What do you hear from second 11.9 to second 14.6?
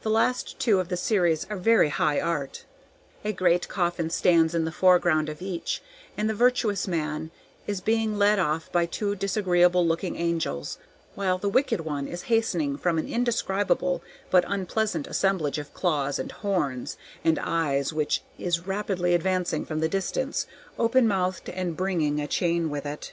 is hastening from an indescribable but